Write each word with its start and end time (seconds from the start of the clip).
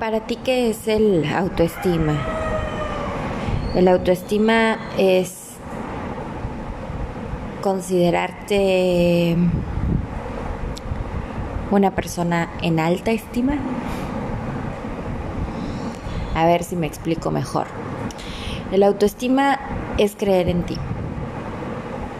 Para 0.00 0.20
ti, 0.20 0.36
¿qué 0.36 0.70
es 0.70 0.88
el 0.88 1.30
autoestima? 1.30 2.14
El 3.74 3.86
autoestima 3.86 4.78
es 4.96 5.50
considerarte 7.60 9.36
una 11.70 11.90
persona 11.90 12.48
en 12.62 12.80
alta 12.80 13.10
estima. 13.10 13.56
A 16.34 16.46
ver 16.46 16.64
si 16.64 16.76
me 16.76 16.86
explico 16.86 17.30
mejor. 17.30 17.66
El 18.72 18.84
autoestima 18.84 19.58
es 19.98 20.16
creer 20.16 20.48
en 20.48 20.62
ti. 20.62 20.78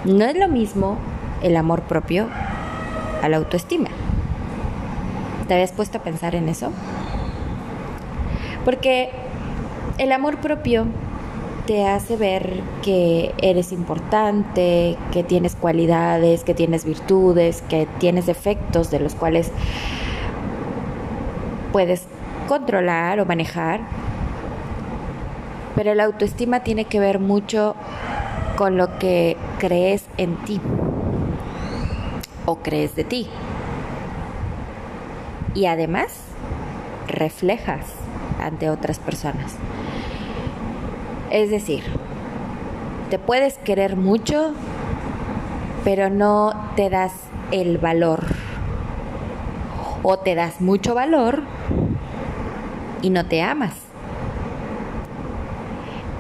No 0.05 0.27
es 0.27 0.37
lo 0.37 0.49
mismo 0.49 0.99
el 1.43 1.57
amor 1.57 1.81
propio 1.85 2.29
a 3.23 3.29
la 3.31 3.39
autoestima. 3.39 3.89
¿Te 5.49 5.55
habías 5.55 5.73
puesto 5.73 5.97
a 5.97 6.03
pensar 6.03 6.35
en 6.35 6.51
eso? 6.51 6.73
Porque 8.71 9.11
el 9.99 10.13
amor 10.13 10.37
propio 10.37 10.87
te 11.67 11.89
hace 11.89 12.17
ver 12.17 12.61
que 12.85 13.35
eres 13.43 13.73
importante, 13.73 14.97
que 15.11 15.25
tienes 15.25 15.57
cualidades, 15.57 16.45
que 16.45 16.55
tienes 16.55 16.85
virtudes, 16.85 17.63
que 17.63 17.89
tienes 17.99 18.27
defectos 18.27 18.93
de 18.93 19.01
los 19.01 19.17
cuales 19.17 19.51
puedes 21.73 22.05
controlar 22.47 23.19
o 23.19 23.27
manejar. 23.27 23.81
Pero 25.75 25.93
la 25.97 26.05
autoestima 26.05 26.61
tiene 26.61 26.85
que 26.85 27.01
ver 27.01 27.19
mucho 27.19 27.75
con 28.55 28.77
lo 28.77 29.01
que 29.01 29.37
crees 29.59 30.05
en 30.17 30.37
ti 30.45 30.61
o 32.47 32.59
crees 32.59 32.95
de 32.95 33.03
ti. 33.03 33.27
Y 35.55 35.67
además 35.67 36.23
reflejas 37.09 38.00
ante 38.41 38.71
otras 38.71 38.99
personas. 38.99 39.55
Es 41.31 41.51
decir, 41.51 41.83
te 43.11 43.19
puedes 43.19 43.59
querer 43.59 43.97
mucho, 43.97 44.53
pero 45.85 46.11
no 46.11 46.53
te 46.77 46.91
das 46.91 47.13
el 47.53 47.79
valor. 47.79 48.25
O 50.03 50.19
te 50.19 50.35
das 50.35 50.61
mucho 50.61 50.95
valor 50.95 51.43
y 53.03 53.11
no 53.11 53.27
te 53.27 53.43
amas. 53.43 53.75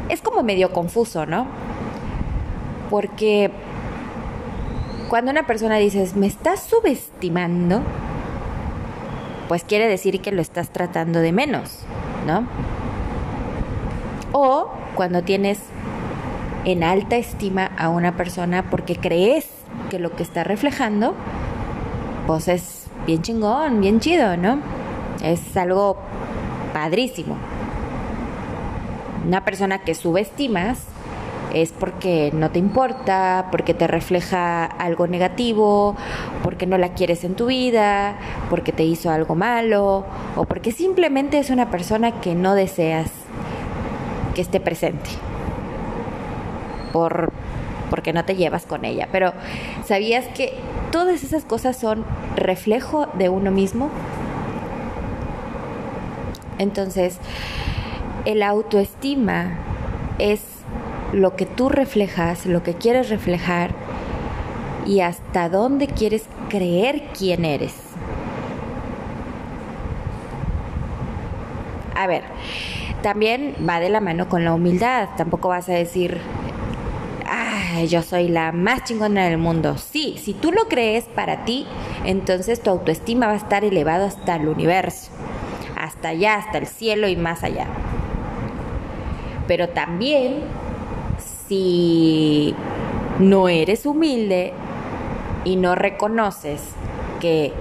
Es 0.08 0.20
como 0.20 0.42
medio 0.42 0.72
confuso, 0.72 1.26
¿no? 1.26 1.46
Porque 2.90 3.50
cuando 5.08 5.30
una 5.30 5.46
persona 5.46 5.76
dice, 5.76 6.08
me 6.14 6.26
estás 6.26 6.62
subestimando, 6.62 7.82
pues 9.48 9.64
quiere 9.64 9.88
decir 9.88 10.20
que 10.20 10.32
lo 10.32 10.40
estás 10.40 10.70
tratando 10.70 11.20
de 11.20 11.32
menos, 11.32 11.80
O 14.32 14.70
cuando 14.94 15.22
tienes 15.22 15.58
en 16.64 16.84
alta 16.84 17.16
estima 17.16 17.70
a 17.78 17.88
una 17.88 18.16
persona 18.16 18.70
porque 18.70 18.96
crees 18.96 19.48
que 19.88 19.98
lo 19.98 20.14
que 20.14 20.22
está 20.22 20.44
reflejando, 20.44 21.14
pues 22.26 22.48
es 22.48 22.86
bien 23.06 23.22
chingón, 23.22 23.80
bien 23.80 24.00
chido, 24.00 24.36
¿no? 24.36 24.58
Es 25.22 25.56
algo 25.56 25.96
padrísimo. 26.72 27.36
Una 29.26 29.44
persona 29.44 29.78
que 29.78 29.94
subestimas 29.94 30.78
es 31.54 31.72
porque 31.72 32.30
no 32.34 32.50
te 32.50 32.58
importa, 32.58 33.48
porque 33.50 33.74
te 33.74 33.86
refleja 33.86 34.64
algo 34.64 35.06
negativo, 35.06 35.96
porque 36.42 36.66
no 36.66 36.78
la 36.78 36.94
quieres 36.94 37.24
en 37.24 37.34
tu 37.34 37.46
vida, 37.46 38.16
porque 38.48 38.72
te 38.72 38.84
hizo 38.84 39.10
algo 39.10 39.34
malo 39.34 40.04
o 40.36 40.44
porque 40.44 40.72
simplemente 40.72 41.38
es 41.38 41.50
una 41.50 41.70
persona 41.70 42.20
que 42.20 42.34
no 42.34 42.54
deseas 42.54 43.10
que 44.34 44.40
esté 44.40 44.60
presente. 44.60 45.10
Por 46.92 47.32
porque 47.90 48.12
no 48.12 48.24
te 48.24 48.36
llevas 48.36 48.66
con 48.66 48.84
ella, 48.84 49.08
pero 49.10 49.32
¿sabías 49.84 50.24
que 50.28 50.54
todas 50.92 51.24
esas 51.24 51.44
cosas 51.44 51.76
son 51.76 52.04
reflejo 52.36 53.06
de 53.14 53.28
uno 53.28 53.50
mismo? 53.50 53.90
Entonces, 56.58 57.18
el 58.26 58.44
autoestima 58.44 59.58
es 60.18 60.40
lo 61.12 61.36
que 61.36 61.46
tú 61.46 61.68
reflejas, 61.68 62.46
lo 62.46 62.62
que 62.62 62.74
quieres 62.74 63.10
reflejar 63.10 63.74
y 64.86 65.00
hasta 65.00 65.48
dónde 65.48 65.86
quieres 65.86 66.24
creer 66.48 67.02
quién 67.16 67.44
eres. 67.44 67.74
A 71.94 72.06
ver, 72.06 72.22
también 73.02 73.54
va 73.68 73.80
de 73.80 73.90
la 73.90 74.00
mano 74.00 74.28
con 74.28 74.44
la 74.44 74.54
humildad. 74.54 75.10
Tampoco 75.16 75.48
vas 75.48 75.68
a 75.68 75.72
decir, 75.72 76.18
ah, 77.26 77.82
yo 77.84 78.02
soy 78.02 78.28
la 78.28 78.52
más 78.52 78.84
chingona 78.84 79.26
del 79.26 79.38
mundo. 79.38 79.76
Sí, 79.76 80.16
si 80.22 80.32
tú 80.32 80.52
lo 80.52 80.68
crees 80.68 81.04
para 81.04 81.44
ti, 81.44 81.66
entonces 82.04 82.62
tu 82.62 82.70
autoestima 82.70 83.26
va 83.26 83.34
a 83.34 83.36
estar 83.36 83.64
elevado 83.64 84.06
hasta 84.06 84.36
el 84.36 84.48
universo, 84.48 85.10
hasta 85.76 86.08
allá, 86.08 86.36
hasta 86.36 86.58
el 86.58 86.66
cielo 86.66 87.06
y 87.08 87.16
más 87.16 87.42
allá. 87.44 87.66
Pero 89.46 89.68
también 89.68 90.44
si 91.50 92.54
no 93.18 93.48
eres 93.48 93.84
humilde 93.84 94.52
y 95.44 95.56
no 95.56 95.74
reconoces 95.74 96.62
que 97.18 97.52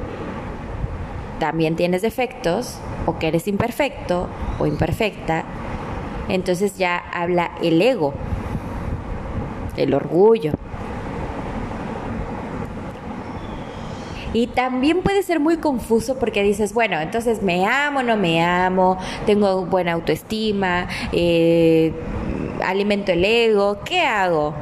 también 1.39 1.75
tienes 1.75 2.03
defectos 2.03 2.77
o 3.07 3.17
que 3.17 3.29
eres 3.29 3.47
imperfecto 3.47 4.27
o 4.59 4.67
imperfecta, 4.67 5.43
entonces 6.27 6.77
ya 6.77 6.97
habla 6.97 7.49
el 7.63 7.81
ego, 7.81 8.13
el 9.75 9.95
orgullo. 9.95 10.51
Y 14.33 14.45
también 14.45 15.01
puede 15.01 15.23
ser 15.23 15.39
muy 15.39 15.57
confuso 15.57 16.19
porque 16.19 16.43
dices, 16.43 16.75
bueno, 16.75 16.99
entonces 16.99 17.41
me 17.41 17.65
amo, 17.65 18.03
no 18.03 18.17
me 18.17 18.43
amo, 18.43 18.99
tengo 19.25 19.65
buena 19.65 19.93
autoestima, 19.93 20.87
eh, 21.11 21.91
alimento 22.69 23.11
el 23.11 23.25
ego, 23.25 23.79
¿qué 23.83 24.01
hago? 24.01 24.53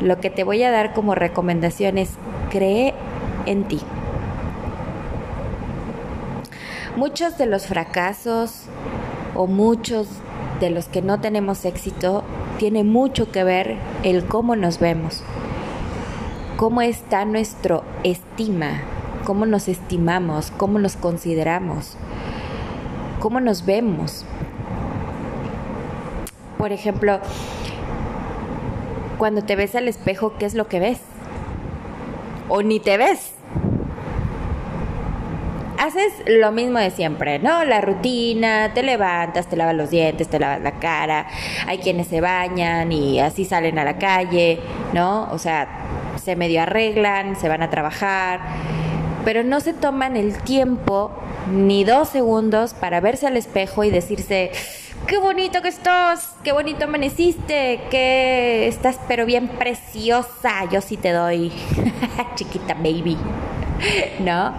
Lo 0.00 0.20
que 0.20 0.30
te 0.30 0.44
voy 0.44 0.62
a 0.62 0.70
dar 0.70 0.94
como 0.94 1.16
recomendación 1.16 1.98
es 1.98 2.10
cree 2.50 2.94
en 3.46 3.64
ti. 3.64 3.80
Muchos 6.96 7.36
de 7.36 7.46
los 7.46 7.66
fracasos 7.66 8.66
o 9.34 9.48
muchos 9.48 10.06
de 10.60 10.70
los 10.70 10.86
que 10.86 11.02
no 11.02 11.20
tenemos 11.20 11.64
éxito 11.64 12.22
tiene 12.58 12.84
mucho 12.84 13.32
que 13.32 13.42
ver 13.42 13.76
el 14.04 14.26
cómo 14.26 14.54
nos 14.54 14.78
vemos, 14.78 15.22
cómo 16.56 16.80
está 16.80 17.24
nuestro 17.24 17.82
estima, 18.04 18.82
cómo 19.24 19.46
nos 19.46 19.66
estimamos, 19.66 20.52
cómo 20.56 20.78
nos 20.78 20.96
consideramos, 20.96 21.96
cómo 23.18 23.40
nos 23.40 23.66
vemos 23.66 24.24
por 26.60 26.72
ejemplo, 26.72 27.20
cuando 29.16 29.42
te 29.42 29.56
ves 29.56 29.74
al 29.74 29.88
espejo, 29.88 30.34
¿qué 30.38 30.44
es 30.44 30.52
lo 30.52 30.68
que 30.68 30.78
ves? 30.78 31.00
O 32.50 32.62
ni 32.62 32.80
te 32.80 32.98
ves. 32.98 33.32
Haces 35.78 36.12
lo 36.26 36.52
mismo 36.52 36.78
de 36.78 36.90
siempre, 36.90 37.38
¿no? 37.38 37.64
La 37.64 37.80
rutina, 37.80 38.74
te 38.74 38.82
levantas, 38.82 39.48
te 39.48 39.56
lavas 39.56 39.74
los 39.74 39.88
dientes, 39.88 40.28
te 40.28 40.38
lavas 40.38 40.60
la 40.60 40.72
cara, 40.72 41.28
hay 41.66 41.78
quienes 41.78 42.08
se 42.08 42.20
bañan 42.20 42.92
y 42.92 43.20
así 43.20 43.46
salen 43.46 43.78
a 43.78 43.84
la 43.84 43.96
calle, 43.96 44.60
¿no? 44.92 45.30
O 45.32 45.38
sea, 45.38 45.66
se 46.22 46.36
medio 46.36 46.60
arreglan, 46.60 47.36
se 47.36 47.48
van 47.48 47.62
a 47.62 47.70
trabajar, 47.70 48.40
pero 49.24 49.44
no 49.44 49.60
se 49.60 49.72
toman 49.72 50.14
el 50.14 50.36
tiempo 50.42 51.10
ni 51.50 51.84
dos 51.84 52.10
segundos 52.10 52.74
para 52.74 53.00
verse 53.00 53.26
al 53.26 53.38
espejo 53.38 53.82
y 53.82 53.90
decirse, 53.90 54.52
qué 55.10 55.18
bonito 55.18 55.60
que 55.60 55.68
estás, 55.68 56.36
qué 56.44 56.52
bonito 56.52 56.84
amaneciste, 56.84 57.80
que 57.90 58.68
estás 58.68 59.00
pero 59.08 59.26
bien 59.26 59.48
preciosa, 59.48 60.70
yo 60.70 60.80
sí 60.80 60.96
te 60.96 61.10
doy, 61.10 61.50
chiquita 62.36 62.74
baby, 62.74 63.18
¿no? 64.20 64.54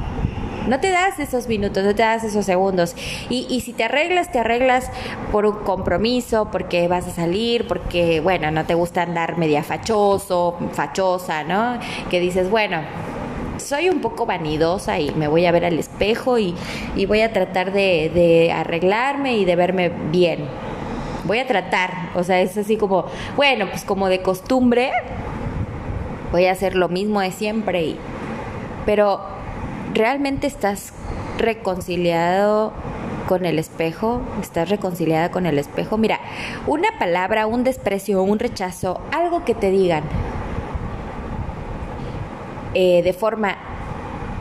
No 0.68 0.80
te 0.82 0.90
das 0.90 1.20
esos 1.20 1.48
minutos, 1.48 1.86
no 1.86 1.96
te 1.96 2.04
das 2.04 2.26
esos 2.26 2.46
segundos. 2.46 2.96
Y, 3.30 3.48
y, 3.50 3.62
si 3.62 3.72
te 3.72 3.86
arreglas, 3.86 4.32
te 4.32 4.40
arreglas 4.40 4.92
por 5.32 5.46
un 5.46 5.64
compromiso, 5.64 6.52
porque 6.52 6.88
vas 6.90 7.08
a 7.08 7.12
salir, 7.12 7.66
porque, 7.66 8.20
bueno, 8.20 8.52
no 8.52 8.66
te 8.66 8.76
gusta 8.76 9.04
andar 9.04 9.38
media 9.38 9.64
fachoso, 9.64 10.58
fachosa, 10.74 11.46
¿no? 11.46 11.80
Que 12.10 12.20
dices, 12.20 12.50
bueno, 12.52 12.82
soy 13.62 13.90
un 13.90 14.02
poco 14.02 14.26
vanidosa 14.26 15.00
y 15.00 15.12
me 15.12 15.28
voy 15.28 15.46
a 15.46 15.52
ver 15.52 15.66
al 15.66 15.80
espejo 15.80 16.38
y, 16.38 16.56
voy 17.08 17.22
a 17.22 17.32
tratar 17.32 17.72
de, 17.72 18.52
arreglarme 18.54 19.38
y 19.38 19.46
de 19.46 19.56
verme 19.56 19.90
bien. 20.12 20.46
Voy 21.26 21.40
a 21.40 21.48
tratar, 21.48 22.10
o 22.16 22.24
sea, 22.24 22.42
es 22.42 22.58
así 22.58 22.78
como, 22.78 23.06
bueno, 23.36 23.68
pues 23.70 23.84
como 23.84 24.10
de 24.10 24.22
costumbre, 24.22 24.92
voy 26.32 26.46
a 26.46 26.52
hacer 26.52 26.76
lo 26.76 26.90
mismo 26.90 27.22
de 27.22 27.32
siempre, 27.32 27.84
y, 27.84 27.98
pero 28.86 29.22
realmente 29.94 30.48
estás 30.48 30.94
reconciliado 31.38 32.74
con 33.28 33.46
el 33.46 33.60
espejo? 33.60 34.22
¿Estás 34.42 34.70
reconciliada 34.70 35.32
con 35.32 35.46
el 35.46 35.58
espejo? 35.58 35.98
Mira, 35.98 36.20
una 36.68 36.90
palabra, 37.00 37.48
un 37.48 37.64
desprecio, 37.64 38.22
un 38.24 38.40
rechazo, 38.40 39.00
algo 39.12 39.46
que 39.46 39.56
te 39.56 39.72
digan 39.72 40.04
eh, 42.74 43.02
de 43.04 43.14
forma 43.14 43.58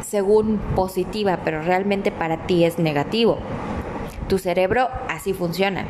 según 0.09 0.59
positiva, 0.75 1.39
pero 1.45 1.63
realmente 1.63 2.11
para 2.11 2.47
ti 2.47 2.65
es 2.65 2.79
negativo. 2.79 3.39
Tu 4.29 4.39
cerebro 4.39 4.89
así 5.09 5.33
funciona. 5.33 5.85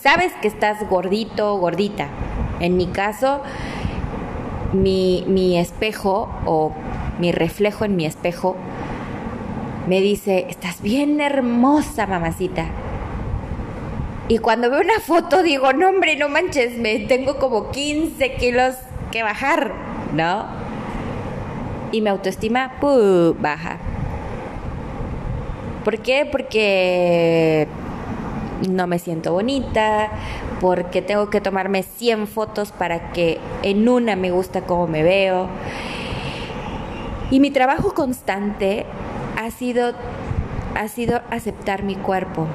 Sabes 0.00 0.32
que 0.40 0.48
estás 0.48 0.88
gordito 0.88 1.56
gordita. 1.58 2.08
En 2.60 2.76
mi 2.76 2.86
caso, 2.86 3.42
mi, 4.72 5.24
mi 5.26 5.58
espejo 5.58 6.28
o 6.46 6.72
mi 7.18 7.32
reflejo 7.32 7.84
en 7.84 7.96
mi 7.96 8.06
espejo 8.06 8.56
me 9.86 10.00
dice, 10.00 10.46
estás 10.48 10.82
bien 10.82 11.20
hermosa, 11.20 12.06
mamacita. 12.06 12.66
Y 14.28 14.38
cuando 14.38 14.70
veo 14.70 14.80
una 14.80 15.00
foto 15.00 15.42
digo, 15.42 15.72
no 15.72 15.88
hombre, 15.88 16.16
no 16.16 16.28
manches, 16.28 16.78
me 16.78 17.00
tengo 17.00 17.38
como 17.38 17.70
15 17.70 18.34
kilos 18.34 18.76
que 19.10 19.22
bajar, 19.22 19.72
¿no? 20.14 20.59
Y 21.92 22.00
mi 22.00 22.08
autoestima, 22.08 22.72
baja. 23.40 23.78
¿Por 25.84 25.98
qué? 25.98 26.28
Porque 26.30 27.66
no 28.68 28.86
me 28.86 28.98
siento 28.98 29.32
bonita, 29.32 30.10
porque 30.60 31.02
tengo 31.02 31.30
que 31.30 31.40
tomarme 31.40 31.82
100 31.82 32.26
fotos 32.26 32.72
para 32.72 33.12
que 33.12 33.38
en 33.62 33.88
una 33.88 34.14
me 34.16 34.30
gusta 34.30 34.60
cómo 34.62 34.86
me 34.86 35.02
veo. 35.02 35.48
Y 37.30 37.40
mi 37.40 37.50
trabajo 37.50 37.94
constante 37.94 38.86
ha 39.36 39.50
sido, 39.50 39.92
ha 40.76 40.88
sido 40.88 41.22
aceptar 41.30 41.82
mi 41.82 41.94
cuerpo, 41.94 42.46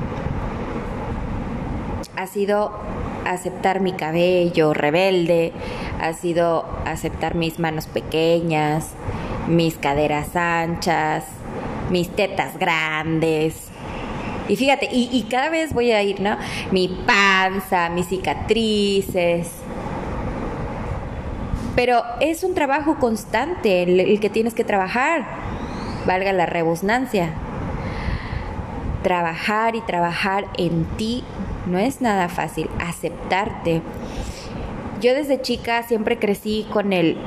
ha 2.16 2.28
sido 2.28 2.72
aceptar 3.26 3.80
mi 3.80 3.94
cabello 3.94 4.74
rebelde, 4.74 5.52
ha 6.00 6.14
sido 6.14 6.66
aceptar 6.86 7.36
mis 7.36 7.58
manos 7.58 7.88
pequeñas, 7.88 8.92
mis 9.48 9.78
caderas 9.78 10.36
anchas, 10.36 11.26
mis 11.90 12.10
tetas 12.10 12.58
grandes. 12.58 13.70
Y 14.48 14.56
fíjate, 14.56 14.88
y, 14.92 15.26
cada 15.30 15.50
vez 15.50 15.74
voy 15.74 15.92
a 15.92 16.04
ir, 16.04 16.22
¿no? 16.22 16.38
Mi 16.72 16.88
panza, 16.88 17.90
mis 17.90 18.08
cicatrices. 18.08 19.50
Pero 21.76 22.04
es 22.22 22.44
un 22.44 22.54
trabajo 22.54 22.98
constante 23.00 23.84
el 23.84 24.20
que 24.20 24.30
tienes 24.30 24.54
que 24.54 24.64
trabajar, 24.64 25.26
valga 26.06 26.32
la 26.32 26.46
rebusnancia. 26.46 27.34
Trabajar 29.04 29.76
y 29.76 29.82
trabajar 29.82 30.46
en 30.58 30.86
ti 30.98 31.24
no 31.66 31.80
es 31.80 32.02
nada 32.02 32.30
fácil, 32.30 32.70
aceptarte. 32.80 33.82
Yo 35.02 35.14
desde 35.14 35.42
chica 35.42 35.84
siempre 35.84 36.18
crecí 36.18 36.66
con 36.72 36.94
el, 36.94 37.18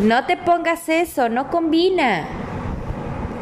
no 0.00 0.24
te 0.26 0.36
pongas 0.36 0.88
eso, 0.88 1.28
no 1.28 1.50
combina. 1.50 2.26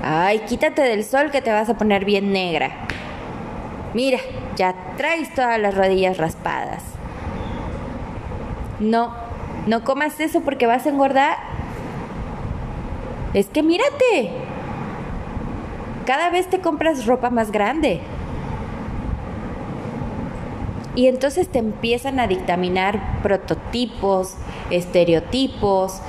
Ay, 0.02 0.40
quítate 0.40 0.82
del 0.82 1.04
sol 1.04 1.30
que 1.30 1.42
te 1.42 1.52
vas 1.52 1.68
a 1.68 1.76
poner 1.76 2.04
bien 2.04 2.32
negra. 2.32 2.70
Mira, 3.94 4.18
ya 4.56 4.74
traes 4.96 5.34
todas 5.34 5.58
las 5.58 5.74
rodillas 5.74 6.16
raspadas. 6.16 6.82
No, 8.78 9.12
no 9.66 9.84
comas 9.84 10.18
eso 10.20 10.40
porque 10.40 10.66
vas 10.66 10.86
a 10.86 10.90
engordar. 10.90 11.36
Es 13.34 13.48
que 13.48 13.62
mírate. 13.62 14.32
Cada 16.06 16.30
vez 16.30 16.48
te 16.48 16.60
compras 16.60 17.06
ropa 17.06 17.30
más 17.30 17.52
grande. 17.52 18.00
Y 20.94 21.06
entonces 21.06 21.48
te 21.48 21.58
empiezan 21.58 22.18
a 22.18 22.26
dictaminar 22.26 23.22
prototipos, 23.22 24.34
estereotipos. 24.70 26.00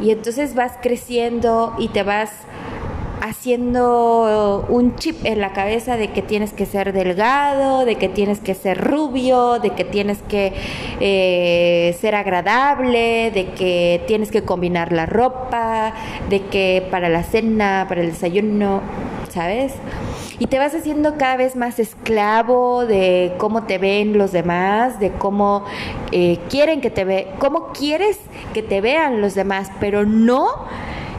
Y 0.00 0.10
entonces 0.10 0.54
vas 0.54 0.72
creciendo 0.80 1.74
y 1.78 1.88
te 1.88 2.02
vas 2.02 2.30
haciendo 3.20 4.64
un 4.68 4.96
chip 4.96 5.24
en 5.24 5.40
la 5.40 5.52
cabeza 5.52 5.96
de 5.96 6.08
que 6.08 6.22
tienes 6.22 6.52
que 6.52 6.66
ser 6.66 6.92
delgado, 6.92 7.84
de 7.84 7.96
que 7.96 8.08
tienes 8.08 8.40
que 8.40 8.54
ser 8.54 8.78
rubio, 8.82 9.58
de 9.58 9.70
que 9.70 9.84
tienes 9.84 10.22
que 10.22 10.52
eh, 11.00 11.96
ser 12.00 12.14
agradable, 12.14 13.30
de 13.30 13.50
que 13.52 14.02
tienes 14.06 14.30
que 14.30 14.42
combinar 14.42 14.92
la 14.92 15.06
ropa, 15.06 15.94
de 16.28 16.42
que 16.46 16.86
para 16.90 17.08
la 17.08 17.22
cena, 17.22 17.84
para 17.88 18.00
el 18.00 18.10
desayuno, 18.12 18.80
¿sabes? 19.28 19.74
Y 20.40 20.46
te 20.46 20.58
vas 20.58 20.74
haciendo 20.74 21.18
cada 21.18 21.36
vez 21.36 21.54
más 21.54 21.78
esclavo 21.78 22.86
de 22.86 23.34
cómo 23.36 23.64
te 23.64 23.76
ven 23.76 24.16
los 24.16 24.32
demás, 24.32 24.98
de 24.98 25.12
cómo 25.12 25.66
eh, 26.12 26.38
quieren 26.48 26.80
que 26.80 26.88
te 26.88 27.04
ve, 27.04 27.28
cómo 27.38 27.74
quieres 27.74 28.18
que 28.54 28.62
te 28.62 28.80
vean 28.80 29.20
los 29.20 29.34
demás, 29.34 29.70
pero 29.80 30.06
no 30.06 30.48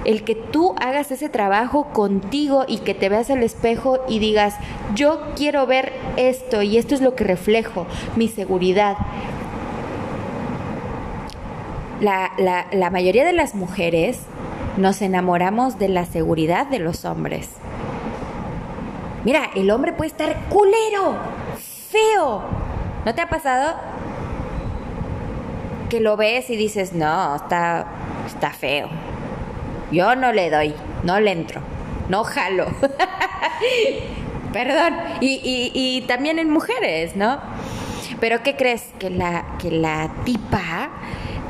el 0.05 0.23
que 0.23 0.33
tú 0.33 0.73
hagas 0.81 1.11
ese 1.11 1.29
trabajo 1.29 1.89
contigo 1.93 2.65
y 2.67 2.79
que 2.79 2.95
te 2.95 3.09
veas 3.09 3.29
al 3.29 3.43
espejo 3.43 3.99
y 4.09 4.17
digas, 4.17 4.55
yo 4.95 5.21
quiero 5.35 5.67
ver 5.67 5.93
esto 6.17 6.63
y 6.63 6.79
esto 6.79 6.95
es 6.95 7.01
lo 7.01 7.13
que 7.13 7.23
reflejo, 7.23 7.85
mi 8.15 8.27
seguridad. 8.27 8.97
La, 11.99 12.31
la 12.71 12.89
mayoría 12.89 13.23
de 13.23 13.33
las 13.33 13.53
mujeres 13.53 14.19
nos 14.77 15.03
enamoramos 15.03 15.77
de 15.77 15.89
la 15.89 16.05
seguridad 16.05 16.65
de 16.65 16.79
los 16.79 17.05
hombres. 17.05 17.49
Mira, 19.23 19.51
el 19.55 19.69
hombre 19.71 19.93
puede 19.93 20.09
estar 20.09 20.35
culero, 20.49 21.15
feo. 21.89 22.41
¿No 23.05 23.15
te 23.15 23.21
ha 23.21 23.29
pasado? 23.29 23.75
Que 25.89 25.99
lo 25.99 26.17
ves 26.17 26.49
y 26.49 26.55
dices, 26.55 26.93
no, 26.93 27.35
está, 27.35 27.85
está 28.27 28.51
feo 28.51 28.89
yo 29.91 30.15
no 30.15 30.31
le 30.31 30.49
doy, 30.49 30.73
no 31.03 31.19
le 31.19 31.31
entro, 31.31 31.61
no 32.09 32.23
jalo. 32.23 32.65
Perdón. 34.53 34.95
Y, 35.21 35.71
y, 35.73 36.01
también 36.07 36.39
en 36.39 36.49
mujeres, 36.49 37.15
¿no? 37.15 37.39
Pero 38.19 38.43
¿qué 38.43 38.55
crees? 38.55 38.83
Que 38.99 39.09
la, 39.09 39.45
que 39.59 39.71
la 39.71 40.09
tipa 40.25 40.89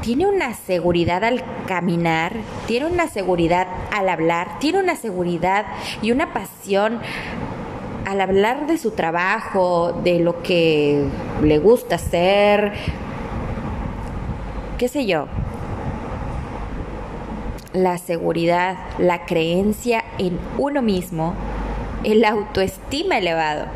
tiene 0.01 0.27
una 0.27 0.53
seguridad 0.53 1.23
al 1.23 1.43
caminar, 1.67 2.33
tiene 2.67 2.87
una 2.87 3.07
seguridad 3.07 3.67
al 3.91 4.09
hablar, 4.09 4.59
tiene 4.59 4.79
una 4.79 4.95
seguridad 4.95 5.65
y 6.01 6.11
una 6.11 6.33
pasión 6.33 6.99
al 8.11 8.19
hablar 8.19 8.67
de 8.67 8.77
su 8.77 8.91
trabajo, 8.91 9.93
de 10.03 10.19
lo 10.19 10.43
que 10.43 11.05
le 11.41 11.59
gusta 11.59 11.95
hacer, 11.95 12.73
qué 14.77 14.89
sé 14.89 15.05
yo, 15.05 15.27
la 17.71 17.97
seguridad, 17.99 18.79
la 18.97 19.25
creencia 19.25 20.03
en 20.17 20.37
uno 20.57 20.81
mismo, 20.81 21.35
el 22.03 22.25
autoestima 22.25 23.17
elevado. 23.17 23.67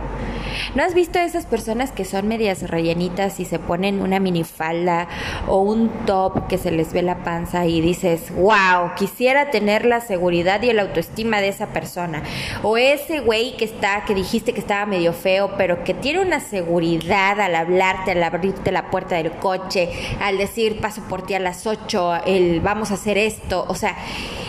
¿No 0.76 0.84
has 0.84 0.94
visto 0.94 1.20
esas 1.20 1.46
personas 1.46 1.92
que 1.92 2.06
son 2.06 2.28
medias 2.28 2.70
rellenitas 2.70 3.40
y 3.40 3.46
se 3.46 3.60
ponen 3.60 4.02
una 4.02 4.20
minifalda 4.20 5.08
o 5.48 5.62
un 5.62 5.90
top 6.06 6.48
que 6.48 6.58
se 6.58 6.72
les 6.72 6.94
ve 6.94 7.02
la 7.02 7.24
panza 7.24 7.66
y 7.66 7.82
dices, 7.82 8.34
wow, 8.36 8.94
quisiera 8.96 9.52
tener 9.52 9.86
la 9.86 10.02
seguridad 10.02 10.62
y 10.64 10.70
el 10.70 10.80
autoestima 10.80 11.42
de 11.42 11.50
esa 11.50 11.68
persona? 11.68 12.24
O 12.64 12.78
ese 12.78 13.20
güey 13.20 13.58
que 13.58 13.66
está, 13.66 14.04
que 14.06 14.16
dijiste 14.16 14.54
que 14.54 14.60
estaba 14.60 14.86
medio 14.86 15.14
feo, 15.14 15.52
pero 15.58 15.84
que 15.84 15.94
tiene 15.94 16.22
una 16.22 16.40
seguridad 16.40 17.40
al 17.40 17.56
hablarte, 17.56 18.12
al 18.12 18.24
abrirte 18.24 18.72
la 18.72 18.90
puerta 18.90 19.16
del 19.16 19.32
coche, 19.34 19.90
al 20.20 20.38
decir 20.38 20.80
paso 20.82 21.02
por 21.08 21.26
ti 21.26 21.34
a 21.34 21.40
las 21.40 21.66
8, 21.68 22.26
el 22.26 22.62
vamos 22.62 22.92
a 22.92 22.96
hacer 22.96 23.18
esto, 23.18 23.66
o 23.68 23.76
sea, 23.76 23.96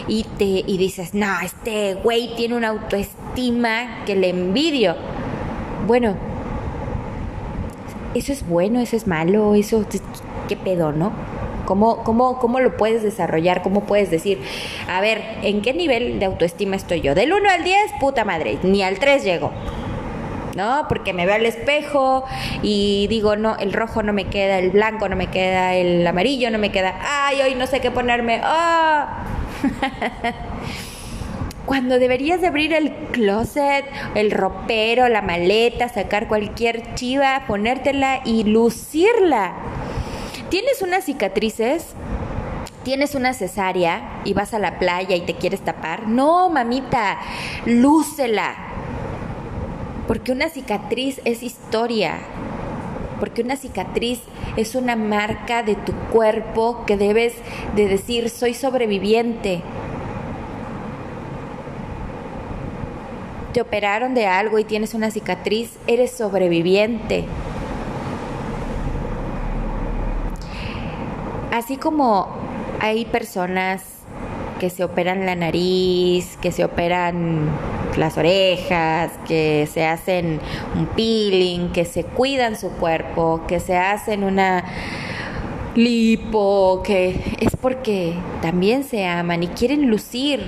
y 0.09 0.25
te 0.39 0.45
y 0.45 0.79
dices, 0.79 1.15
no, 1.15 1.41
este 1.43 1.95
güey 1.95 2.35
tiene 2.37 2.57
una 2.57 2.69
autoestima 2.69 4.05
que 4.05 4.15
le 4.15 4.31
envidio 4.31 4.97
bueno, 5.87 6.15
eso 8.15 8.33
es 8.33 8.47
bueno, 8.47 8.81
eso 8.81 8.97
es 8.97 9.07
malo, 9.07 9.55
eso, 9.55 9.85
¿qué 10.49 10.57
pedo, 10.57 10.93
no? 10.93 11.13
¿Cómo, 11.67 12.05
cómo, 12.05 12.39
¿Cómo 12.39 12.61
lo 12.61 12.77
puedes 12.77 13.03
desarrollar? 13.03 13.63
¿Cómo 13.63 13.85
puedes 13.85 14.11
decir, 14.11 14.41
a 14.89 15.01
ver, 15.01 15.21
¿en 15.43 15.63
qué 15.63 15.75
nivel 15.75 16.19
de 16.19 16.27
autoestima 16.27 16.77
estoy 16.77 17.01
yo? 17.01 17.15
Del 17.15 17.33
1 17.33 17.51
al 17.51 17.65
10, 17.65 17.77
puta 18.01 18.25
madre, 18.25 18.59
ni 18.63 18.83
al 18.83 18.99
3 18.99 19.25
llego. 19.25 19.51
¿no? 20.57 20.87
Porque 20.89 21.13
me 21.13 21.27
veo 21.27 21.35
al 21.35 21.45
espejo 21.45 22.25
y 22.63 23.07
digo, 23.09 23.37
no, 23.37 23.57
el 23.59 23.75
rojo 23.75 24.03
no 24.03 24.15
me 24.15 24.25
queda, 24.25 24.59
el 24.59 24.71
blanco 24.71 25.09
no 25.09 25.15
me 25.15 25.27
queda, 25.27 25.75
el 25.75 26.07
amarillo 26.07 26.51
no 26.51 26.59
me 26.59 26.73
queda, 26.73 26.95
ay, 27.03 27.43
hoy 27.43 27.55
no 27.57 27.67
sé 27.67 27.81
qué 27.81 27.91
ponerme, 27.91 28.41
¡ah! 28.43 29.25
cuando 31.67 31.99
deberías 31.99 32.41
de 32.41 32.47
abrir 32.47 32.73
el 32.73 32.93
closet, 33.11 33.85
el 34.15 34.31
ropero, 34.31 35.09
la 35.09 35.21
maleta, 35.21 35.89
sacar 35.89 36.29
cualquier 36.29 36.95
chiva, 36.95 37.45
ponértela 37.47 38.23
y 38.25 38.45
lucirla. 38.45 39.55
¿Tienes 40.49 40.81
unas 40.81 41.05
cicatrices? 41.05 41.95
tienes 42.87 43.17
una 43.17 43.33
cesárea 43.33 44.21
y 44.25 44.33
vas 44.33 44.55
a 44.55 44.61
la 44.61 44.79
playa 44.79 45.17
y 45.17 45.23
te 45.23 45.35
quieres 45.35 45.61
tapar, 45.61 46.07
no, 46.07 46.49
mamita, 46.49 47.19
lúcela. 47.65 48.55
Porque 50.07 50.31
una 50.31 50.49
cicatriz 50.49 51.21
es 51.25 51.43
historia. 51.43 52.21
Porque 53.19 53.43
una 53.43 53.57
cicatriz 53.57 54.21
es 54.57 54.77
una 54.77 54.95
marca 54.95 55.65
de 55.65 55.75
tu 55.75 55.93
cuerpo 56.13 56.85
que 56.87 56.97
debes 56.97 57.35
de 57.75 57.89
decir, 57.89 58.31
soy 58.31 58.55
sobreviviente. 58.55 59.63
Te 63.57 63.63
operaron 63.63 64.13
de 64.13 64.27
algo 64.27 64.59
y 64.59 64.65
tienes 64.65 64.93
una 64.93 65.11
cicatriz, 65.11 65.79
eres 65.87 66.11
sobreviviente. 66.11 67.25
Así 71.51 71.79
como 71.79 72.29
hay 72.81 73.07
personas 73.07 73.83
que 74.61 74.69
se 74.69 74.85
operan 74.85 75.25
la 75.25 75.37
nariz, 75.37 76.37
que 76.43 76.53
se 76.53 76.67
operan 76.67 77.49
las 77.97 78.19
orejas, 78.19 79.13
que 79.27 79.67
se 79.73 79.87
hacen 79.87 80.39
un 80.75 80.85
peeling, 80.89 81.73
que 81.73 81.87
se 81.87 82.05
cuidan 82.05 82.57
su 82.57 82.69
cuerpo, 82.73 83.41
que 83.49 83.59
se 83.59 83.79
hacen 83.79 84.23
una 84.23 84.67
lipo, 85.75 86.83
que 86.85 87.37
es 87.41 87.57
porque 87.59 88.17
también 88.43 88.85
se 88.85 89.07
aman 89.07 89.45
y 89.45 89.49
quieren 89.49 89.89
lucir. 89.89 90.43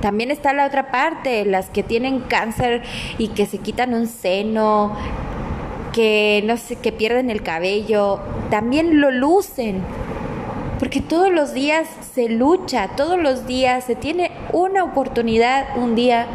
También 0.00 0.30
está 0.30 0.52
la 0.52 0.66
otra 0.66 0.90
parte, 0.90 1.44
las 1.44 1.68
que 1.70 1.82
tienen 1.82 2.20
cáncer 2.20 2.82
y 3.18 3.28
que 3.28 3.46
se 3.46 3.58
quitan 3.58 3.94
un 3.94 4.06
seno, 4.06 4.96
que 5.92 6.42
no 6.46 6.56
sé, 6.56 6.76
que 6.76 6.92
pierden 6.92 7.30
el 7.30 7.42
cabello, 7.42 8.20
también 8.50 9.00
lo 9.00 9.10
lucen. 9.10 9.82
Porque 10.78 11.02
todos 11.02 11.30
los 11.30 11.52
días 11.52 11.86
se 12.14 12.30
lucha, 12.30 12.88
todos 12.96 13.18
los 13.18 13.46
días 13.46 13.84
se 13.84 13.94
tiene 13.94 14.30
una 14.52 14.84
oportunidad, 14.84 15.76
un 15.76 15.94
día 15.94 16.26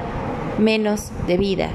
menos 0.59 1.11
de 1.25 1.37
vida. 1.37 1.69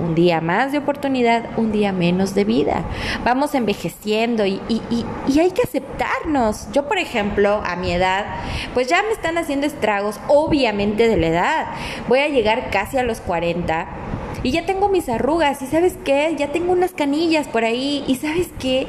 Un 0.00 0.14
día 0.14 0.40
más 0.40 0.72
de 0.72 0.78
oportunidad, 0.78 1.50
un 1.56 1.72
día 1.72 1.92
menos 1.92 2.34
de 2.34 2.44
vida. 2.44 2.84
Vamos 3.24 3.54
envejeciendo 3.54 4.46
y, 4.46 4.60
y, 4.68 4.82
y, 5.28 5.38
hay 5.40 5.50
que 5.50 5.62
aceptarnos. 5.62 6.68
Yo, 6.72 6.88
por 6.88 6.98
ejemplo, 6.98 7.62
a 7.64 7.76
mi 7.76 7.92
edad, 7.92 8.26
pues 8.74 8.88
ya 8.88 9.02
me 9.02 9.12
están 9.12 9.38
haciendo 9.38 9.66
estragos, 9.66 10.20
obviamente 10.28 11.08
de 11.08 11.16
la 11.16 11.26
edad. 11.26 11.66
Voy 12.08 12.20
a 12.20 12.28
llegar 12.28 12.70
casi 12.70 12.98
a 12.98 13.02
los 13.02 13.20
40 13.20 13.86
y 14.42 14.50
ya 14.50 14.66
tengo 14.66 14.88
mis 14.88 15.08
arrugas 15.08 15.62
y 15.62 15.66
sabes 15.66 15.96
qué, 16.04 16.34
ya 16.36 16.48
tengo 16.48 16.72
unas 16.72 16.92
canillas 16.92 17.46
por 17.46 17.64
ahí 17.64 18.04
y 18.08 18.16
sabes 18.16 18.48
qué, 18.58 18.86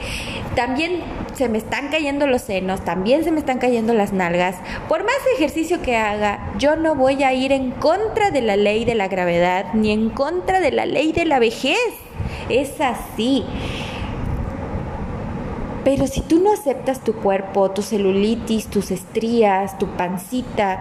también 0.56 1.02
se 1.36 1.50
me 1.50 1.58
están 1.58 1.90
cayendo 1.90 2.28
los 2.28 2.42
senos, 2.44 2.84
también 2.84 3.24
se 3.24 3.32
me 3.32 3.40
están 3.40 3.60
cayendo 3.60 3.94
las 3.94 4.14
nalgas. 4.14 4.56
Por 4.88 5.04
más 5.04 5.16
ejercicio 5.36 5.82
que 5.82 5.96
haga, 5.96 6.54
yo 6.58 6.76
no 6.76 6.96
voy 6.96 7.24
a 7.24 7.34
ir 7.34 7.52
en 7.52 7.72
contra 7.72 8.32
de 8.32 8.42
la 8.42 8.56
ley 8.56 8.86
de 8.86 8.96
la 8.96 9.08
gravedad 9.08 9.74
ni 9.74 9.92
en 9.92 10.10
contra 10.10 10.60
de 10.60 10.72
la 10.72 10.86
ley 10.86 11.12
de 11.12 11.26
la 11.26 11.40
vejez. 11.40 11.78
Es 12.50 12.80
así. 12.82 13.46
Pero 15.84 16.08
si 16.08 16.22
tú 16.22 16.40
no 16.40 16.54
aceptas 16.54 17.04
tu 17.04 17.14
cuerpo, 17.14 17.72
tu 17.72 17.82
celulitis, 17.82 18.68
tus 18.68 18.92
estrías, 18.92 19.78
tu 19.78 19.88
pancita, 19.88 20.80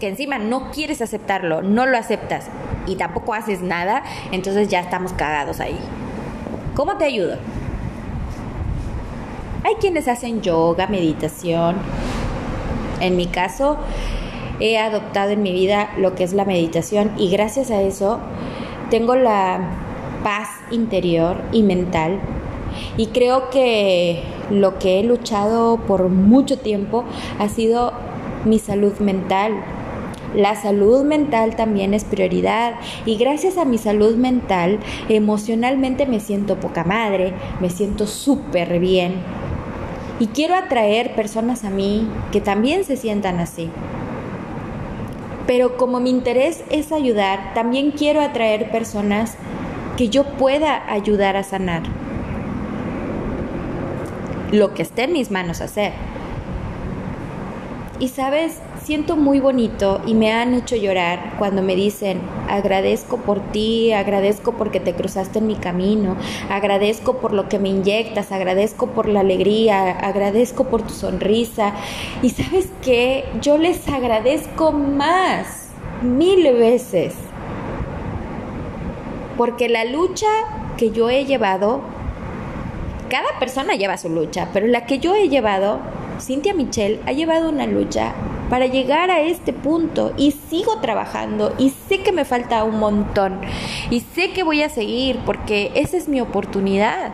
que 0.00 0.08
encima 0.08 0.38
no 0.38 0.70
quieres 0.70 1.02
aceptarlo, 1.02 1.62
no 1.62 1.86
lo 1.86 1.98
aceptas 1.98 2.46
y 2.86 2.96
tampoco 2.96 3.34
haces 3.34 3.60
nada, 3.60 4.02
entonces 4.32 4.68
ya 4.68 4.80
estamos 4.80 5.12
cagados 5.12 5.60
ahí. 5.60 5.78
¿Cómo 6.74 6.96
te 6.96 7.04
ayudo? 7.04 7.36
Hay 9.66 9.76
quienes 9.76 10.08
hacen 10.08 10.42
yoga, 10.42 10.88
meditación. 10.88 11.76
En 13.00 13.16
mi 13.16 13.26
caso, 13.26 13.78
he 14.60 14.76
adoptado 14.76 15.30
en 15.30 15.42
mi 15.42 15.52
vida 15.52 15.90
lo 15.96 16.14
que 16.14 16.22
es 16.22 16.34
la 16.34 16.44
meditación 16.44 17.12
y 17.16 17.30
gracias 17.30 17.70
a 17.70 17.80
eso 17.80 18.20
tengo 18.90 19.16
la 19.16 19.70
paz 20.22 20.50
interior 20.70 21.38
y 21.50 21.62
mental. 21.62 22.20
Y 22.98 23.06
creo 23.06 23.48
que 23.48 24.22
lo 24.50 24.78
que 24.78 25.00
he 25.00 25.02
luchado 25.02 25.78
por 25.78 26.10
mucho 26.10 26.58
tiempo 26.58 27.04
ha 27.38 27.48
sido 27.48 27.94
mi 28.44 28.58
salud 28.58 28.98
mental, 28.98 29.64
la 30.34 30.56
salud 30.56 31.04
mental 31.04 31.56
también 31.56 31.94
es 31.94 32.04
prioridad 32.04 32.74
y 33.06 33.16
gracias 33.16 33.56
a 33.56 33.64
mi 33.64 33.78
salud 33.78 34.16
mental 34.16 34.80
emocionalmente 35.08 36.06
me 36.06 36.20
siento 36.20 36.60
poca 36.60 36.84
madre, 36.84 37.32
me 37.60 37.70
siento 37.70 38.06
súper 38.06 38.78
bien. 38.78 39.43
Y 40.20 40.28
quiero 40.28 40.54
atraer 40.54 41.14
personas 41.14 41.64
a 41.64 41.70
mí 41.70 42.08
que 42.30 42.40
también 42.40 42.84
se 42.84 42.96
sientan 42.96 43.40
así. 43.40 43.70
Pero 45.46 45.76
como 45.76 46.00
mi 46.00 46.10
interés 46.10 46.64
es 46.70 46.92
ayudar, 46.92 47.52
también 47.54 47.90
quiero 47.90 48.20
atraer 48.20 48.70
personas 48.70 49.36
que 49.96 50.08
yo 50.08 50.24
pueda 50.36 50.90
ayudar 50.90 51.36
a 51.36 51.42
sanar. 51.42 51.82
Lo 54.52 54.72
que 54.72 54.82
esté 54.82 55.04
en 55.04 55.12
mis 55.12 55.30
manos 55.30 55.60
hacer. 55.60 55.92
Y 57.98 58.08
sabes, 58.08 58.60
siento 58.84 59.16
muy 59.16 59.40
bonito 59.40 60.02
y 60.06 60.12
me 60.12 60.30
han 60.30 60.52
hecho 60.52 60.76
llorar 60.76 61.36
cuando 61.38 61.62
me 61.62 61.74
dicen, 61.74 62.20
agradezco 62.50 63.16
por 63.16 63.40
ti, 63.40 63.92
agradezco 63.92 64.52
porque 64.52 64.78
te 64.78 64.94
cruzaste 64.94 65.38
en 65.38 65.46
mi 65.46 65.56
camino, 65.56 66.16
agradezco 66.50 67.16
por 67.16 67.32
lo 67.32 67.48
que 67.48 67.58
me 67.58 67.70
inyectas, 67.70 68.30
agradezco 68.30 68.88
por 68.88 69.08
la 69.08 69.20
alegría, 69.20 69.90
agradezco 69.90 70.64
por 70.64 70.82
tu 70.82 70.92
sonrisa. 70.92 71.72
Y 72.22 72.30
sabes 72.30 72.68
qué, 72.82 73.24
yo 73.40 73.56
les 73.56 73.88
agradezco 73.88 74.72
más, 74.72 75.70
mil 76.02 76.42
veces, 76.52 77.14
porque 79.38 79.70
la 79.70 79.86
lucha 79.86 80.28
que 80.76 80.90
yo 80.90 81.08
he 81.08 81.24
llevado, 81.24 81.80
cada 83.08 83.38
persona 83.38 83.76
lleva 83.76 83.96
su 83.96 84.10
lucha, 84.10 84.50
pero 84.52 84.66
la 84.66 84.84
que 84.84 84.98
yo 84.98 85.14
he 85.14 85.30
llevado, 85.30 85.78
Cintia 86.20 86.52
Michelle 86.52 87.00
ha 87.06 87.12
llevado 87.12 87.48
una 87.48 87.66
lucha 87.66 88.12
para 88.50 88.66
llegar 88.66 89.10
a 89.10 89.20
este 89.20 89.52
punto 89.52 90.12
y 90.16 90.32
sigo 90.32 90.80
trabajando 90.80 91.54
y 91.58 91.70
sé 91.70 92.02
que 92.02 92.12
me 92.12 92.24
falta 92.24 92.64
un 92.64 92.78
montón 92.78 93.40
y 93.90 94.00
sé 94.00 94.32
que 94.32 94.42
voy 94.42 94.62
a 94.62 94.68
seguir 94.68 95.18
porque 95.24 95.72
esa 95.74 95.96
es 95.96 96.08
mi 96.08 96.20
oportunidad. 96.20 97.12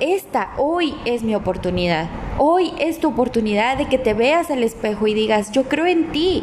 Esta 0.00 0.52
hoy 0.58 0.94
es 1.04 1.22
mi 1.22 1.34
oportunidad. 1.34 2.08
Hoy 2.38 2.72
es 2.78 2.98
tu 2.98 3.08
oportunidad 3.08 3.76
de 3.76 3.86
que 3.86 3.98
te 3.98 4.14
veas 4.14 4.50
al 4.50 4.64
espejo 4.64 5.06
y 5.06 5.14
digas, 5.14 5.52
yo 5.52 5.64
creo 5.64 5.86
en 5.86 6.10
ti. 6.10 6.42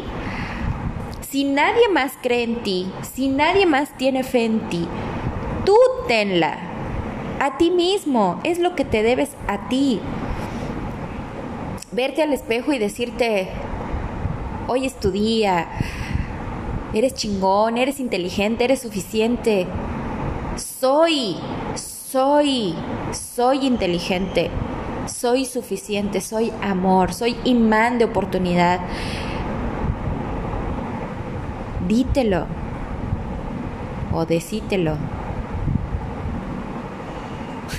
Si 1.28 1.44
nadie 1.44 1.88
más 1.92 2.12
cree 2.22 2.42
en 2.42 2.62
ti, 2.62 2.90
si 3.12 3.28
nadie 3.28 3.66
más 3.66 3.96
tiene 3.96 4.24
fe 4.24 4.46
en 4.46 4.60
ti, 4.68 4.88
tú 5.64 5.76
tenla. 6.08 6.58
A 7.38 7.58
ti 7.58 7.70
mismo, 7.70 8.40
es 8.44 8.58
lo 8.58 8.74
que 8.74 8.84
te 8.84 9.02
debes 9.02 9.30
a 9.46 9.68
ti 9.68 10.00
verte 11.92 12.22
al 12.22 12.32
espejo 12.32 12.72
y 12.72 12.78
decirte, 12.78 13.48
hoy 14.68 14.86
es 14.86 14.94
tu 14.94 15.10
día, 15.10 15.68
eres 16.94 17.14
chingón, 17.14 17.78
eres 17.78 17.98
inteligente, 18.00 18.64
eres 18.64 18.80
suficiente, 18.80 19.66
soy, 20.56 21.36
soy, 21.74 22.74
soy 23.12 23.66
inteligente, 23.66 24.50
soy 25.06 25.44
suficiente, 25.44 26.20
soy 26.20 26.52
amor, 26.62 27.12
soy 27.12 27.36
imán 27.44 27.98
de 27.98 28.04
oportunidad. 28.04 28.80
Dítelo 31.88 32.46
o 34.12 34.24
decítelo 34.24 34.96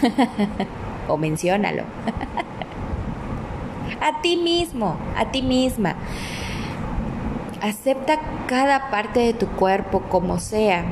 o 1.08 1.18
menciónalo. 1.18 1.84
a 4.02 4.22
ti 4.22 4.36
mismo, 4.36 4.98
a 5.16 5.32
ti 5.32 5.42
misma. 5.42 5.96
Acepta 7.62 8.20
cada 8.48 8.90
parte 8.90 9.20
de 9.20 9.34
tu 9.34 9.48
cuerpo 9.48 10.02
como 10.10 10.40
sea. 10.40 10.84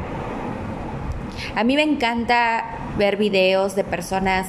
A 1.55 1.63
mí 1.63 1.75
me 1.75 1.83
encanta 1.83 2.63
ver 2.97 3.17
videos 3.17 3.75
de 3.75 3.83
personas 3.83 4.47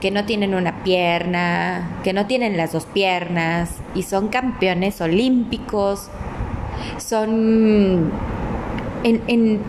que 0.00 0.10
no 0.10 0.24
tienen 0.24 0.54
una 0.54 0.82
pierna, 0.84 1.98
que 2.02 2.12
no 2.12 2.26
tienen 2.26 2.56
las 2.56 2.72
dos 2.72 2.86
piernas 2.86 3.70
y 3.94 4.02
son 4.02 4.28
campeones 4.28 5.00
olímpicos, 5.00 6.08
son 6.98 8.12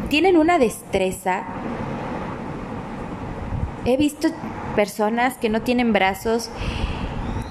tienen 0.09 0.37
una 0.37 0.57
destreza. 0.57 1.43
He 3.85 3.97
visto 3.97 4.29
personas 4.75 5.37
que 5.37 5.49
no 5.49 5.61
tienen 5.61 5.93
brazos 5.93 6.49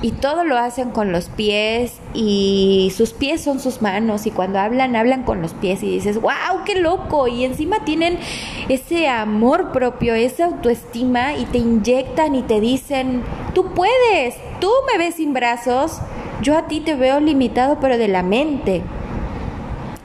y 0.03 0.13
todo 0.13 0.45
lo 0.45 0.59
hacen 0.59 0.91
con 0.91 1.11
los 1.11 1.29
pies 1.29 1.99
y 2.13 2.93
sus 2.95 3.13
pies 3.13 3.41
son 3.43 3.61
sus 3.61 3.81
manos 3.81 4.27
y 4.27 4.31
cuando 4.31 4.59
hablan 4.59 4.95
hablan 4.95 5.23
con 5.23 5.41
los 5.41 5.55
pies 5.55 5.83
y 5.83 5.91
dices, 5.91 6.21
wow, 6.21 6.65
qué 6.67 6.75
loco 6.75 7.29
y 7.29 7.45
encima 7.45 7.85
tienen 7.85 8.19
ese 8.69 9.09
amor 9.09 9.73
propio, 9.73 10.15
esa 10.15 10.47
autoestima 10.47 11.35
y 11.35 11.47
te 11.47 11.59
inyectan 11.59 12.35
y 12.35 12.43
te 12.43 12.61
dicen, 12.61 13.23
tú 13.55 13.73
puedes, 13.75 14.35
tú 14.61 14.71
me 14.93 14.99
ves 14.99 15.15
sin 15.15 15.33
brazos, 15.33 16.01
yo 16.43 16.59
a 16.59 16.67
ti 16.67 16.81
te 16.81 16.95
veo 16.95 17.21
limitado 17.21 17.79
pero 17.81 17.97
de 17.97 18.09
la 18.09 18.23
mente, 18.23 18.83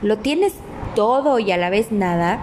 lo 0.00 0.18
tienes 0.18 0.54
todo 0.94 1.38
y 1.38 1.52
a 1.52 1.56
la 1.58 1.70
vez 1.70 1.92
nada 1.92 2.40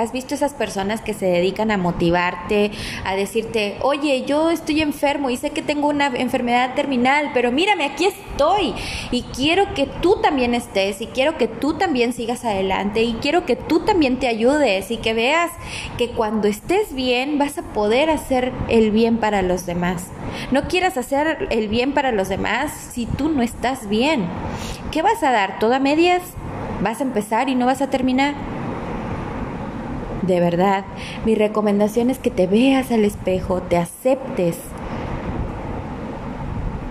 ¿Has 0.00 0.12
visto 0.12 0.34
esas 0.34 0.54
personas 0.54 1.02
que 1.02 1.12
se 1.12 1.26
dedican 1.26 1.70
a 1.70 1.76
motivarte, 1.76 2.70
a 3.04 3.14
decirte, 3.16 3.76
oye, 3.82 4.24
yo 4.26 4.50
estoy 4.50 4.80
enfermo 4.80 5.28
y 5.28 5.36
sé 5.36 5.50
que 5.50 5.60
tengo 5.60 5.88
una 5.88 6.06
enfermedad 6.06 6.74
terminal, 6.74 7.32
pero 7.34 7.52
mírame, 7.52 7.84
aquí 7.84 8.06
estoy 8.06 8.72
y 9.10 9.24
quiero 9.24 9.74
que 9.74 9.84
tú 9.84 10.16
también 10.22 10.54
estés 10.54 11.02
y 11.02 11.06
quiero 11.06 11.36
que 11.36 11.48
tú 11.48 11.74
también 11.74 12.14
sigas 12.14 12.46
adelante 12.46 13.02
y 13.02 13.12
quiero 13.20 13.44
que 13.44 13.56
tú 13.56 13.80
también 13.80 14.18
te 14.18 14.26
ayudes 14.26 14.90
y 14.90 14.96
que 14.96 15.12
veas 15.12 15.50
que 15.98 16.08
cuando 16.08 16.48
estés 16.48 16.94
bien 16.94 17.36
vas 17.36 17.58
a 17.58 17.62
poder 17.62 18.08
hacer 18.08 18.52
el 18.68 18.92
bien 18.92 19.18
para 19.18 19.42
los 19.42 19.66
demás. 19.66 20.06
No 20.50 20.62
quieras 20.62 20.96
hacer 20.96 21.46
el 21.50 21.68
bien 21.68 21.92
para 21.92 22.10
los 22.10 22.30
demás 22.30 22.72
si 22.72 23.04
tú 23.04 23.28
no 23.28 23.42
estás 23.42 23.86
bien. 23.90 24.24
¿Qué 24.92 25.02
vas 25.02 25.22
a 25.22 25.30
dar? 25.30 25.58
¿Toda 25.58 25.78
medias? 25.78 26.22
¿Vas 26.80 27.00
a 27.00 27.04
empezar 27.04 27.50
y 27.50 27.54
no 27.54 27.66
vas 27.66 27.82
a 27.82 27.90
terminar? 27.90 28.34
De 30.30 30.38
verdad, 30.38 30.84
mi 31.24 31.34
recomendación 31.34 32.08
es 32.08 32.20
que 32.20 32.30
te 32.30 32.46
veas 32.46 32.92
al 32.92 33.04
espejo, 33.04 33.62
te 33.62 33.76
aceptes, 33.76 34.56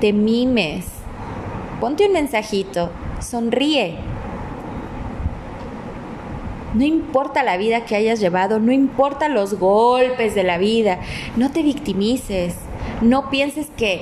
te 0.02 0.12
mimes, 0.12 0.86
ponte 1.80 2.06
un 2.08 2.12
mensajito, 2.12 2.90
sonríe. 3.22 3.96
No 6.74 6.84
importa 6.84 7.42
la 7.44 7.56
vida 7.56 7.86
que 7.86 7.96
hayas 7.96 8.20
llevado, 8.20 8.60
no 8.60 8.74
importa 8.74 9.30
los 9.30 9.58
golpes 9.58 10.36
de 10.36 10.44
la 10.44 10.58
vida, 10.58 11.00
no 11.38 11.50
te 11.50 11.64
victimices, 11.64 12.56
no 13.00 13.30
pienses 13.30 13.68
que, 13.78 14.02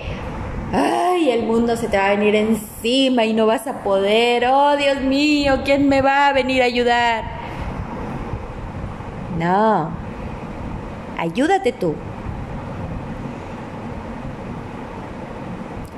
ay, 0.74 1.29
el 1.29 1.44
mundo 1.44 1.77
se 1.77 1.89
te 1.89 1.98
va 1.98 2.08
a 2.08 2.15
venir 2.15 2.34
encima 2.34 3.25
y 3.25 3.36
no 3.36 3.46
vas 3.46 3.67
a 3.67 3.84
poder, 3.84 4.48
oh 4.48 4.75
Dios 4.77 5.01
mío, 5.01 5.62
¿quién 5.63 5.88
me 5.88 6.01
va 6.01 6.27
a 6.27 6.34
venir 6.34 6.63
a 6.63 6.65
ayudar? 6.65 7.37
No, 9.38 9.91
ayúdate 11.17 11.72
tú. 11.72 11.96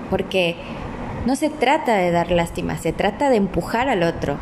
Porque 0.10 0.56
no 1.26 1.36
se 1.36 1.50
trata 1.50 1.96
de 1.96 2.12
dar 2.12 2.32
lástima, 2.32 2.78
se 2.78 2.92
trata 2.94 3.30
de 3.30 3.38
empujar 3.38 3.90
al 3.90 4.04
otro. 4.04 4.38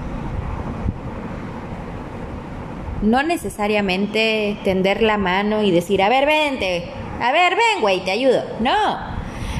No 3.02 3.22
necesariamente 3.22 4.58
tender 4.64 5.04
la 5.04 5.18
mano 5.18 5.62
y 5.62 5.72
decir, 5.72 6.02
a 6.02 6.10
ver, 6.10 6.26
vente, 6.26 6.90
a 7.22 7.32
ver, 7.32 7.56
ven, 7.56 7.82
güey, 7.82 8.04
te 8.04 8.12
ayudo. 8.12 8.42
No, 8.60 8.72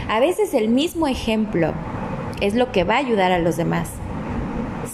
a 0.10 0.20
veces 0.20 0.54
el 0.54 0.70
mismo 0.70 1.08
ejemplo 1.08 1.74
es 2.42 2.56
lo 2.56 2.72
que 2.72 2.84
va 2.84 2.96
a 2.96 3.00
ayudar 3.00 3.32
a 3.32 3.40
los 3.40 3.58
demás, 3.58 3.90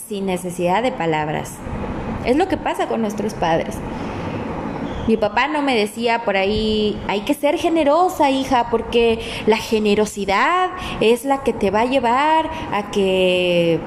sin 0.07 0.25
necesidad 0.25 0.83
de 0.83 0.91
palabras. 0.91 1.57
Es 2.25 2.35
lo 2.37 2.47
que 2.47 2.57
pasa 2.57 2.87
con 2.87 3.01
nuestros 3.01 3.33
padres. 3.33 3.77
Mi 5.07 5.17
papá 5.17 5.47
no 5.49 5.61
me 5.61 5.75
decía 5.75 6.23
por 6.23 6.37
ahí, 6.37 6.97
hay 7.07 7.21
que 7.21 7.33
ser 7.33 7.57
generosa, 7.57 8.29
hija, 8.29 8.67
porque 8.71 9.19
la 9.47 9.57
generosidad 9.57 10.69
es 11.01 11.25
la 11.25 11.43
que 11.43 11.51
te 11.51 11.71
va 11.71 11.81
a 11.81 11.85
llevar 11.85 12.49
a 12.71 12.89
que 12.89 13.79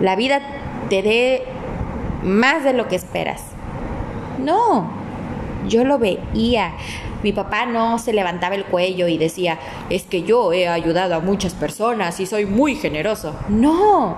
la 0.00 0.14
vida 0.14 0.40
te 0.88 1.02
dé 1.02 1.42
más 2.22 2.62
de 2.62 2.72
lo 2.72 2.86
que 2.86 2.96
esperas. 2.96 3.42
No, 4.38 4.90
yo 5.68 5.84
lo 5.84 5.98
veía. 5.98 6.72
Mi 7.22 7.32
papá 7.32 7.66
no 7.66 7.98
se 7.98 8.12
levantaba 8.12 8.54
el 8.54 8.64
cuello 8.64 9.08
y 9.08 9.18
decía, 9.18 9.58
es 9.90 10.04
que 10.04 10.22
yo 10.22 10.52
he 10.52 10.68
ayudado 10.68 11.16
a 11.16 11.20
muchas 11.20 11.54
personas 11.54 12.18
y 12.20 12.26
soy 12.26 12.46
muy 12.46 12.76
generoso. 12.76 13.34
No, 13.48 14.16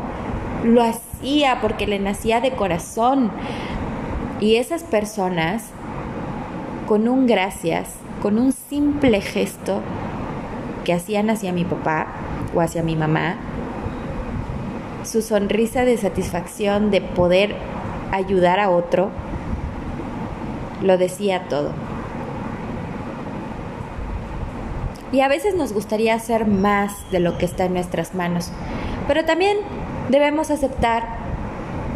lo 0.65 0.82
hacía 0.82 1.61
porque 1.61 1.87
le 1.87 1.99
nacía 1.99 2.41
de 2.41 2.52
corazón. 2.52 3.32
Y 4.43 4.57
esas 4.57 4.83
personas, 4.83 5.67
con 6.89 7.07
un 7.07 7.28
gracias, 7.28 7.91
con 8.21 8.41
un 8.41 8.50
simple 8.50 9.21
gesto 9.21 9.83
que 10.85 10.93
hacían 10.93 11.31
hacia 11.31 11.52
mi 11.52 11.65
papá 11.65 12.09
o 12.52 12.61
hacia 12.61 12.83
mi 12.83 12.97
mamá, 12.97 13.37
su 15.05 15.23
sonrisa 15.23 15.85
de 15.85 15.97
satisfacción 15.97 16.91
de 16.91 17.00
poder 17.00 17.55
ayudar 18.11 18.59
a 18.59 18.71
otro, 18.71 19.11
lo 20.83 20.99
decía 20.99 21.45
todo. 21.49 21.71
Y 25.13 25.21
a 25.21 25.28
veces 25.28 25.55
nos 25.55 25.73
gustaría 25.73 26.15
hacer 26.15 26.49
más 26.49 26.93
de 27.13 27.21
lo 27.21 27.39
que 27.39 27.45
está 27.45 27.67
en 27.67 27.75
nuestras 27.75 28.17
manos, 28.17 28.50
pero 29.07 29.25
también 29.25 29.59
debemos 30.11 30.50
aceptar 30.50 31.31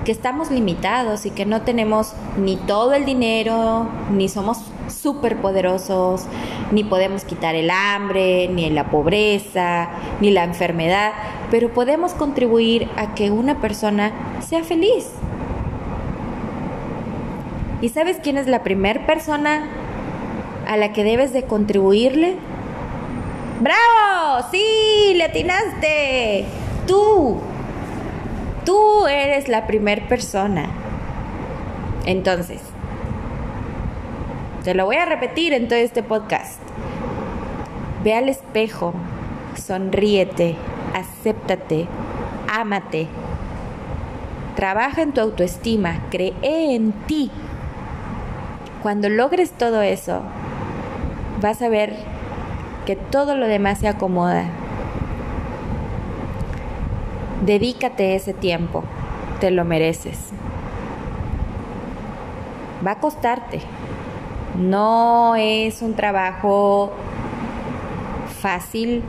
que 0.06 0.12
estamos 0.12 0.52
limitados 0.52 1.26
y 1.26 1.30
que 1.30 1.44
no 1.44 1.62
tenemos 1.62 2.12
ni 2.38 2.54
todo 2.54 2.94
el 2.94 3.04
dinero, 3.04 3.88
ni 4.12 4.28
somos 4.28 4.58
súper 4.86 5.38
poderosos, 5.38 6.26
ni 6.70 6.84
podemos 6.84 7.24
quitar 7.24 7.56
el 7.56 7.70
hambre, 7.70 8.46
ni 8.46 8.70
la 8.70 8.88
pobreza, 8.88 9.88
ni 10.20 10.30
la 10.30 10.44
enfermedad, 10.44 11.10
pero 11.50 11.74
podemos 11.74 12.14
contribuir 12.14 12.88
a 12.96 13.16
que 13.16 13.32
una 13.32 13.60
persona 13.60 14.12
sea 14.46 14.62
feliz. 14.62 15.10
¿Y 17.82 17.88
sabes 17.88 18.18
quién 18.22 18.38
es 18.38 18.46
la 18.46 18.62
primera 18.62 19.06
persona 19.06 19.66
a 20.68 20.76
la 20.76 20.92
que 20.92 21.02
debes 21.02 21.32
de 21.32 21.46
contribuirle? 21.46 22.36
¡Bravo! 23.60 24.46
¡Sí! 24.52 25.14
¡Le 25.16 25.24
atinaste! 25.24 26.44
¡Tú! 26.86 27.40
Tú 28.66 29.06
eres 29.06 29.46
la 29.46 29.68
primer 29.68 30.08
persona. 30.08 30.66
Entonces, 32.04 32.60
te 34.64 34.74
lo 34.74 34.86
voy 34.86 34.96
a 34.96 35.04
repetir 35.04 35.52
en 35.52 35.68
todo 35.68 35.78
este 35.78 36.02
podcast. 36.02 36.60
Ve 38.02 38.14
al 38.14 38.28
espejo, 38.28 38.92
sonríete, 39.54 40.56
acéptate, 40.96 41.86
ámate. 42.52 43.06
Trabaja 44.56 45.02
en 45.02 45.12
tu 45.12 45.20
autoestima, 45.20 46.00
cree 46.10 46.34
en 46.42 46.90
ti. 46.90 47.30
Cuando 48.82 49.08
logres 49.08 49.52
todo 49.52 49.80
eso, 49.80 50.22
vas 51.40 51.62
a 51.62 51.68
ver 51.68 51.94
que 52.84 52.96
todo 52.96 53.36
lo 53.36 53.46
demás 53.46 53.78
se 53.78 53.86
acomoda 53.86 54.65
Dedícate 57.42 58.14
ese 58.14 58.32
tiempo, 58.32 58.82
te 59.40 59.50
lo 59.50 59.64
mereces. 59.64 60.18
Va 62.86 62.92
a 62.92 63.00
costarte. 63.00 63.60
No 64.58 65.36
es 65.36 65.82
un 65.82 65.94
trabajo 65.94 66.92
fácil 68.40 69.02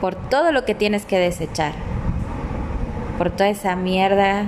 por 0.00 0.14
todo 0.14 0.52
lo 0.52 0.64
que 0.64 0.74
tienes 0.74 1.06
que 1.06 1.18
desechar. 1.18 1.72
Por 3.18 3.30
toda 3.30 3.48
esa 3.48 3.74
mierda 3.74 4.46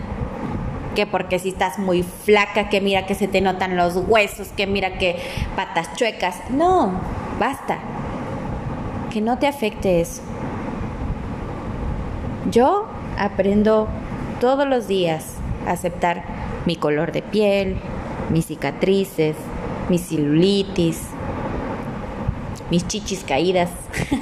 que 0.95 1.07
porque 1.07 1.38
si 1.38 1.51
estás 1.51 1.79
muy 1.79 2.03
flaca, 2.03 2.69
que 2.69 2.81
mira 2.81 3.07
que 3.07 3.14
se 3.14 3.29
te 3.29 3.40
notan 3.40 3.77
los 3.77 3.97
huesos, 3.97 4.49
que 4.49 4.66
mira 4.66 4.99
que 4.99 5.21
patas 5.55 5.95
chuecas. 5.95 6.37
No, 6.51 6.92
basta. 7.38 7.79
Que 9.12 9.21
no 9.21 9.38
te 9.38 9.47
afecte 9.47 10.01
eso. 10.01 10.23
Yo 12.51 12.87
aprendo 13.19 13.89
todos 14.41 14.67
los 14.69 14.87
días 14.87 15.35
a 15.67 15.73
aceptar 15.73 16.23
mi 16.65 16.77
color 16.77 17.11
de 17.11 17.23
piel, 17.23 17.77
mis 18.31 18.47
cicatrices, 18.47 19.35
mi 19.89 19.99
celulitis, 19.99 21.03
mis 22.71 22.87
chichis 22.87 23.25
caídas. 23.25 23.71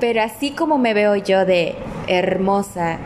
Pero 0.00 0.22
así 0.22 0.50
como 0.50 0.76
me 0.76 0.92
veo 0.92 1.16
yo 1.16 1.46
de 1.46 1.76
hermosa 2.08 2.98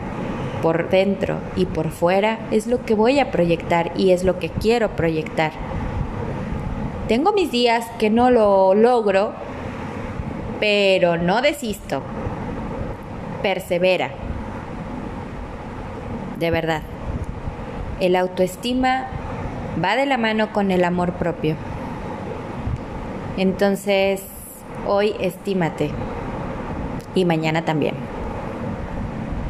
por 0.61 0.89
dentro 0.89 1.37
y 1.55 1.63
por 1.65 1.91
fuera, 1.91 2.39
es 2.51 2.67
lo 2.67 2.83
que 2.83 2.93
voy 2.93 3.19
a 3.19 3.31
proyectar 3.31 3.93
y 3.95 4.11
es 4.11 4.25
lo 4.25 4.37
que 4.39 4.49
quiero 4.49 4.97
proyectar. 4.97 5.53
Tengo 7.07 7.31
mis 7.31 7.51
días 7.51 7.85
que 7.97 8.09
no 8.09 8.31
lo 8.31 8.73
logro 8.73 9.31
pero 10.59 11.17
no 11.17 11.41
desisto. 11.41 12.01
Persevera. 13.41 14.11
De 16.37 16.51
verdad. 16.51 16.81
El 17.99 18.15
autoestima 18.15 19.07
va 19.83 19.95
de 19.95 20.05
la 20.05 20.17
mano 20.17 20.51
con 20.53 20.71
el 20.71 20.83
amor 20.83 21.13
propio. 21.13 21.55
Entonces, 23.37 24.21
hoy 24.87 25.15
estímate 25.19 25.91
y 27.15 27.25
mañana 27.25 27.63
también. 27.63 28.08